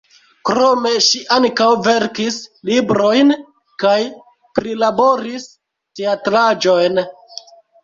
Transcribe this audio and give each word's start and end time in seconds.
Krome 0.49 0.93
ŝi 1.07 1.19
ankaŭ 1.35 1.67
verkis 1.87 2.39
librojn 2.71 3.35
kaj 3.85 3.93
prilaboris 4.59 5.49
teatraĵojn. 6.03 7.01